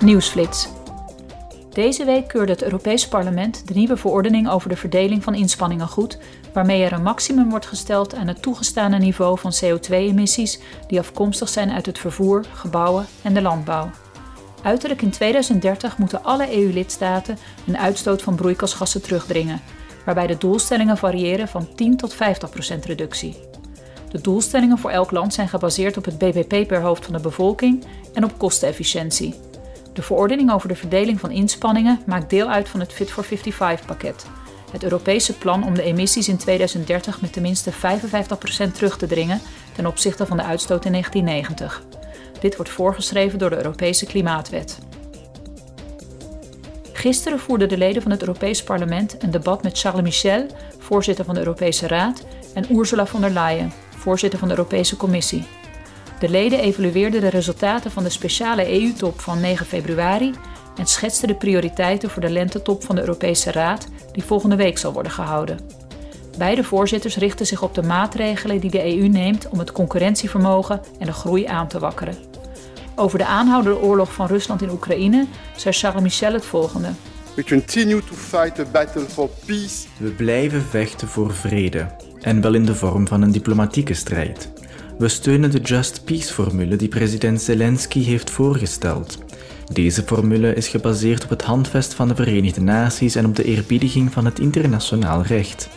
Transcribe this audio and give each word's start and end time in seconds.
Nieuwsflits. 0.00 0.68
Deze 1.72 2.04
week 2.04 2.28
keurde 2.28 2.52
het 2.52 2.62
Europees 2.62 3.08
Parlement 3.08 3.68
de 3.68 3.74
nieuwe 3.74 3.96
verordening 3.96 4.50
over 4.50 4.68
de 4.68 4.76
verdeling 4.76 5.22
van 5.22 5.34
inspanningen 5.34 5.88
goed, 5.88 6.18
waarmee 6.52 6.84
er 6.84 6.92
een 6.92 7.02
maximum 7.02 7.50
wordt 7.50 7.66
gesteld 7.66 8.14
aan 8.14 8.26
het 8.26 8.42
toegestane 8.42 8.98
niveau 8.98 9.38
van 9.38 9.52
CO2-emissies 9.64 10.62
die 10.86 10.98
afkomstig 10.98 11.48
zijn 11.48 11.70
uit 11.70 11.86
het 11.86 11.98
vervoer, 11.98 12.44
gebouwen 12.52 13.06
en 13.22 13.34
de 13.34 13.42
landbouw. 13.42 13.90
Uiterlijk 14.62 15.02
in 15.02 15.10
2030 15.10 15.98
moeten 15.98 16.24
alle 16.24 16.56
EU-lidstaten 16.56 17.38
een 17.66 17.78
uitstoot 17.78 18.22
van 18.22 18.34
broeikasgassen 18.34 19.02
terugdringen, 19.02 19.60
waarbij 20.04 20.26
de 20.26 20.38
doelstellingen 20.38 20.98
variëren 20.98 21.48
van 21.48 21.74
10 21.74 21.96
tot 21.96 22.14
50 22.14 22.50
procent 22.50 22.84
reductie. 22.84 23.36
De 24.10 24.20
doelstellingen 24.20 24.78
voor 24.78 24.90
elk 24.90 25.10
land 25.10 25.34
zijn 25.34 25.48
gebaseerd 25.48 25.96
op 25.96 26.04
het 26.04 26.18
bbp 26.18 26.68
per 26.68 26.80
hoofd 26.80 27.04
van 27.04 27.14
de 27.14 27.20
bevolking 27.20 27.84
en 28.14 28.24
op 28.24 28.38
kostenefficiëntie. 28.38 29.47
De 29.98 30.04
verordening 30.04 30.52
over 30.52 30.68
de 30.68 30.74
verdeling 30.74 31.20
van 31.20 31.30
inspanningen 31.30 32.00
maakt 32.06 32.30
deel 32.30 32.48
uit 32.48 32.68
van 32.68 32.80
het 32.80 32.92
Fit 32.92 33.10
for 33.10 33.24
55-pakket, 33.24 34.26
het 34.70 34.82
Europese 34.82 35.38
plan 35.38 35.64
om 35.64 35.74
de 35.74 35.82
emissies 35.82 36.28
in 36.28 36.36
2030 36.36 37.20
met 37.20 37.32
tenminste 37.32 37.72
55% 37.72 37.76
terug 38.72 38.96
te 38.96 39.06
dringen 39.06 39.40
ten 39.76 39.86
opzichte 39.86 40.26
van 40.26 40.36
de 40.36 40.42
uitstoot 40.42 40.84
in 40.84 40.92
1990. 40.92 41.82
Dit 42.40 42.56
wordt 42.56 42.70
voorgeschreven 42.70 43.38
door 43.38 43.50
de 43.50 43.56
Europese 43.56 44.06
Klimaatwet. 44.06 44.78
Gisteren 46.92 47.38
voerden 47.38 47.68
de 47.68 47.78
leden 47.78 48.02
van 48.02 48.10
het 48.10 48.20
Europees 48.20 48.62
Parlement 48.62 49.22
een 49.22 49.30
debat 49.30 49.62
met 49.62 49.78
Charles 49.78 50.02
Michel, 50.02 50.46
voorzitter 50.78 51.24
van 51.24 51.34
de 51.34 51.40
Europese 51.40 51.86
Raad, 51.86 52.26
en 52.54 52.76
Ursula 52.76 53.06
von 53.06 53.20
der 53.20 53.30
Leyen, 53.30 53.72
voorzitter 53.96 54.38
van 54.38 54.48
de 54.48 54.56
Europese 54.56 54.96
Commissie. 54.96 55.57
De 56.18 56.28
leden 56.28 56.58
evalueerden 56.58 57.20
de 57.20 57.28
resultaten 57.28 57.90
van 57.90 58.02
de 58.02 58.10
speciale 58.10 58.80
EU-top 58.80 59.20
van 59.20 59.40
9 59.40 59.66
februari 59.66 60.34
en 60.76 60.86
schetsten 60.86 61.28
de 61.28 61.34
prioriteiten 61.34 62.10
voor 62.10 62.22
de 62.22 62.30
lentetop 62.30 62.84
van 62.84 62.94
de 62.94 63.00
Europese 63.00 63.52
Raad, 63.52 63.88
die 64.12 64.24
volgende 64.24 64.56
week 64.56 64.78
zal 64.78 64.92
worden 64.92 65.12
gehouden. 65.12 65.58
Beide 66.38 66.64
voorzitters 66.64 67.16
richten 67.16 67.46
zich 67.46 67.62
op 67.62 67.74
de 67.74 67.82
maatregelen 67.82 68.60
die 68.60 68.70
de 68.70 68.96
EU 68.96 69.08
neemt 69.08 69.48
om 69.48 69.58
het 69.58 69.72
concurrentievermogen 69.72 70.80
en 70.98 71.06
de 71.06 71.12
groei 71.12 71.46
aan 71.46 71.68
te 71.68 71.78
wakkeren. 71.78 72.16
Over 72.94 73.18
de 73.18 73.26
aanhoudende 73.26 73.80
oorlog 73.80 74.12
van 74.12 74.26
Rusland 74.26 74.62
in 74.62 74.70
Oekraïne 74.70 75.26
zei 75.56 75.74
Charles 75.74 76.02
Michel 76.02 76.32
het 76.32 76.44
volgende. 76.44 76.88
We 77.34 77.44
continue 77.44 78.00
to 78.00 78.14
fight 78.14 78.58
a 78.58 78.64
battle 78.72 79.02
for 79.02 79.28
peace. 79.46 79.86
We 79.96 80.10
blijven 80.10 80.62
vechten 80.62 81.08
voor 81.08 81.34
vrede, 81.34 81.86
en 82.20 82.40
wel 82.40 82.54
in 82.54 82.64
de 82.64 82.74
vorm 82.74 83.06
van 83.08 83.22
een 83.22 83.32
diplomatieke 83.32 83.94
strijd. 83.94 84.50
We 84.98 85.08
steunen 85.08 85.50
de 85.50 85.60
Just 85.60 86.04
Peace-formule 86.04 86.76
die 86.76 86.88
president 86.88 87.42
Zelensky 87.42 88.04
heeft 88.04 88.30
voorgesteld. 88.30 89.18
Deze 89.72 90.02
formule 90.02 90.54
is 90.54 90.68
gebaseerd 90.68 91.24
op 91.24 91.30
het 91.30 91.42
handvest 91.42 91.94
van 91.94 92.08
de 92.08 92.14
Verenigde 92.14 92.60
Naties 92.60 93.14
en 93.14 93.26
op 93.26 93.36
de 93.36 93.44
eerbiediging 93.44 94.12
van 94.12 94.24
het 94.24 94.38
internationaal 94.38 95.22
recht. 95.22 95.68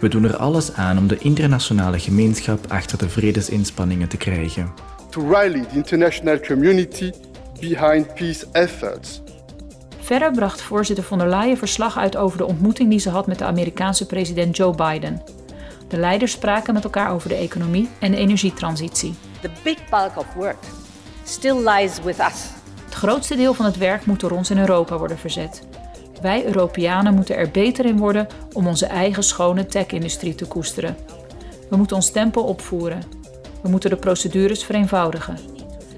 We 0.00 0.08
doen 0.08 0.24
er 0.24 0.36
alles 0.36 0.72
aan 0.72 0.98
om 0.98 1.06
de 1.06 1.18
internationale 1.18 1.98
gemeenschap 1.98 2.64
achter 2.68 2.98
de 2.98 3.08
vredesinspanningen 3.08 4.08
te 4.08 4.16
krijgen. 4.16 4.72
To 5.10 5.30
rally 5.30 5.60
the 5.60 5.76
international 5.76 6.40
community 6.40 7.12
behind 7.60 8.14
peace 8.14 8.46
efforts. 8.52 9.22
Verder 10.00 10.30
bracht 10.30 10.60
voorzitter 10.60 11.04
von 11.04 11.18
der 11.18 11.28
Leyen 11.28 11.56
verslag 11.56 11.98
uit 11.98 12.16
over 12.16 12.38
de 12.38 12.46
ontmoeting 12.46 12.90
die 12.90 12.98
ze 12.98 13.10
had 13.10 13.26
met 13.26 13.38
de 13.38 13.44
Amerikaanse 13.44 14.06
president 14.06 14.56
Joe 14.56 14.74
Biden. 14.74 15.22
De 15.88 15.96
leiders 15.96 16.32
spraken 16.32 16.74
met 16.74 16.84
elkaar 16.84 17.10
over 17.10 17.28
de 17.28 17.34
economie 17.34 17.88
en 17.98 18.10
de 18.10 18.16
energietransitie. 18.16 19.14
The 19.40 19.50
big 19.62 19.88
bulk 19.88 20.18
of 20.18 20.34
work 20.34 20.58
still 21.24 21.68
lies 21.68 22.00
with 22.02 22.18
us. 22.18 22.42
Het 22.84 22.94
grootste 22.94 23.36
deel 23.36 23.54
van 23.54 23.64
het 23.64 23.76
werk 23.76 24.06
moet 24.06 24.20
door 24.20 24.30
ons 24.30 24.50
in 24.50 24.58
Europa 24.58 24.98
worden 24.98 25.18
verzet. 25.18 25.62
Wij 26.22 26.46
Europeanen 26.46 27.14
moeten 27.14 27.36
er 27.36 27.50
beter 27.50 27.84
in 27.84 27.98
worden 27.98 28.26
om 28.52 28.66
onze 28.66 28.86
eigen 28.86 29.22
schone 29.22 29.66
tech-industrie 29.66 30.34
te 30.34 30.46
koesteren. 30.46 30.96
We 31.70 31.76
moeten 31.76 31.96
ons 31.96 32.10
tempo 32.10 32.40
opvoeren. 32.40 33.02
We 33.62 33.68
moeten 33.68 33.90
de 33.90 33.96
procedures 33.96 34.64
vereenvoudigen. 34.64 35.38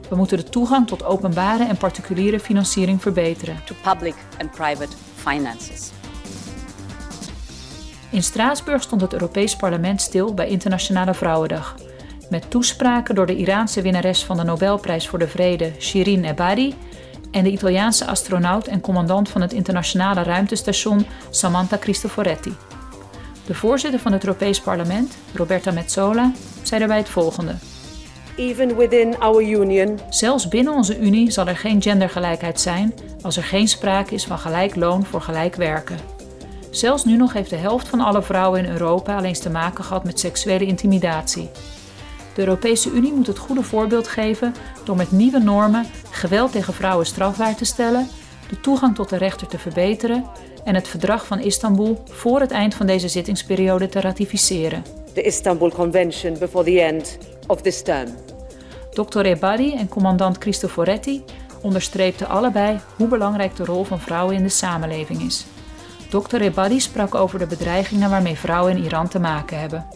We 0.08 0.16
moeten 0.16 0.36
de 0.36 0.44
toegang 0.44 0.86
tot 0.86 1.04
openbare 1.04 1.64
en 1.64 1.76
particuliere 1.76 2.40
financiering 2.40 3.02
verbeteren. 3.02 3.60
To 3.64 3.74
public 3.82 4.14
and 4.40 4.50
private 4.50 4.96
finances. 5.14 5.90
In 8.10 8.22
Straatsburg 8.22 8.82
stond 8.82 9.00
het 9.00 9.12
Europees 9.12 9.56
Parlement 9.56 10.00
stil 10.00 10.34
bij 10.34 10.48
Internationale 10.48 11.14
Vrouwendag. 11.14 11.74
Met 12.30 12.50
toespraken 12.50 13.14
door 13.14 13.26
de 13.26 13.36
Iraanse 13.36 13.82
winnares 13.82 14.24
van 14.24 14.36
de 14.36 14.42
Nobelprijs 14.42 15.08
voor 15.08 15.18
de 15.18 15.28
Vrede, 15.28 15.72
Shirin 15.78 16.24
Ebadi, 16.24 16.74
en 17.30 17.44
de 17.44 17.50
Italiaanse 17.50 18.06
astronaut 18.06 18.66
en 18.66 18.80
commandant 18.80 19.28
van 19.28 19.40
het 19.40 19.52
internationale 19.52 20.22
ruimtestation 20.22 21.06
Samantha 21.30 21.78
Cristoforetti. 21.78 22.56
De 23.46 23.54
voorzitter 23.54 24.00
van 24.00 24.12
het 24.12 24.24
Europees 24.24 24.60
Parlement, 24.60 25.16
Roberta 25.34 25.70
Metsola, 25.70 26.32
zei 26.62 26.78
daarbij 26.78 26.98
het 26.98 27.08
volgende. 27.08 27.54
Even 28.36 28.76
within 28.76 29.18
our 29.18 29.42
union. 29.42 29.98
Zelfs 30.10 30.48
binnen 30.48 30.72
onze 30.72 30.98
Unie 30.98 31.30
zal 31.30 31.48
er 31.48 31.56
geen 31.56 31.82
gendergelijkheid 31.82 32.60
zijn 32.60 32.94
als 33.22 33.36
er 33.36 33.44
geen 33.44 33.68
sprake 33.68 34.14
is 34.14 34.24
van 34.24 34.38
gelijk 34.38 34.76
loon 34.76 35.04
voor 35.04 35.20
gelijk 35.20 35.54
werken. 35.54 36.15
Zelfs 36.76 37.04
nu 37.04 37.16
nog 37.16 37.32
heeft 37.32 37.50
de 37.50 37.56
helft 37.56 37.88
van 37.88 38.00
alle 38.00 38.22
vrouwen 38.22 38.64
in 38.64 38.70
Europa 38.70 39.16
alleen 39.16 39.32
te 39.32 39.50
maken 39.50 39.84
gehad 39.84 40.04
met 40.04 40.20
seksuele 40.20 40.64
intimidatie. 40.64 41.50
De 42.34 42.40
Europese 42.40 42.90
Unie 42.90 43.12
moet 43.12 43.26
het 43.26 43.38
goede 43.38 43.62
voorbeeld 43.62 44.08
geven 44.08 44.54
door 44.84 44.96
met 44.96 45.10
nieuwe 45.10 45.38
normen 45.38 45.86
geweld 46.10 46.52
tegen 46.52 46.74
vrouwen 46.74 47.06
strafbaar 47.06 47.56
te 47.56 47.64
stellen, 47.64 48.08
de 48.48 48.60
toegang 48.60 48.94
tot 48.94 49.08
de 49.08 49.16
rechter 49.16 49.46
te 49.46 49.58
verbeteren 49.58 50.24
en 50.64 50.74
het 50.74 50.88
verdrag 50.88 51.26
van 51.26 51.40
Istanbul 51.40 52.02
voor 52.04 52.40
het 52.40 52.50
eind 52.50 52.74
van 52.74 52.86
deze 52.86 53.08
zittingsperiode 53.08 53.88
te 53.88 54.00
ratificeren. 54.00 54.84
The 55.12 55.22
Istanbul 55.22 55.70
Convention 55.70 56.38
before 56.38 56.64
the 56.64 56.82
end 56.82 57.18
of 57.46 57.62
this 57.62 57.82
term. 57.82 58.08
Dr. 58.90 59.20
Ebadi 59.20 59.74
en 59.74 59.88
commandant 59.88 60.38
Cristoforetti 60.38 61.24
onderstreepten 61.62 62.28
allebei 62.28 62.80
hoe 62.96 63.08
belangrijk 63.08 63.56
de 63.56 63.64
rol 63.64 63.84
van 63.84 64.00
vrouwen 64.00 64.34
in 64.36 64.42
de 64.42 64.48
samenleving 64.48 65.22
is. 65.22 65.46
Dr. 66.20 66.40
Ebadi 66.40 66.80
sprak 66.80 67.14
over 67.14 67.38
de 67.38 67.46
bedreigingen 67.46 68.10
waarmee 68.10 68.36
vrouwen 68.36 68.76
in 68.76 68.84
Iran 68.84 69.08
te 69.08 69.18
maken 69.18 69.60
hebben. 69.60 69.86